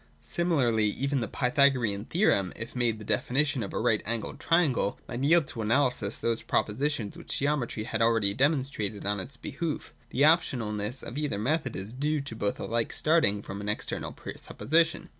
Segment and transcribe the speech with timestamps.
[0.23, 5.23] Similarly even the Pythagorean theorem, if made the definition of a right angled triangle, might
[5.23, 10.21] yield to analysis those propositions which geometry had already demonstrated on its be hoof The
[10.23, 15.09] optionalness of either method is due to both alike starting from an external pre supposition.